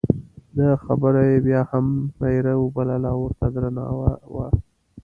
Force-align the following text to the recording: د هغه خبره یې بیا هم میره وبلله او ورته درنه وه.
د 0.55 0.57
هغه 0.69 0.79
خبره 0.85 1.21
یې 1.29 1.37
بیا 1.47 1.61
هم 1.71 1.85
میره 2.19 2.53
وبلله 2.57 3.07
او 3.13 3.19
ورته 3.25 3.47
درنه 3.53 3.83
وه. 4.35 4.47